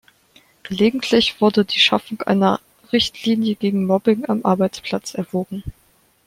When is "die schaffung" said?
1.63-2.23